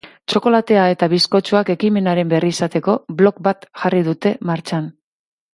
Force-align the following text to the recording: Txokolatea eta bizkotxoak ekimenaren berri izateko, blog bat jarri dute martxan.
Txokolatea 0.31 0.85
eta 0.93 1.09
bizkotxoak 1.11 1.69
ekimenaren 1.75 2.33
berri 2.33 2.51
izateko, 2.55 2.97
blog 3.23 3.39
bat 3.49 3.71
jarri 3.83 4.05
dute 4.11 4.37
martxan. 4.53 4.93